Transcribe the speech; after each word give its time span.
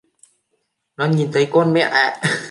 Nó 0.97 1.05
nhìn 1.05 1.31
thấy 1.31 1.47
con 1.51 1.73
mẹ 1.73 1.79
ạ 1.81 2.21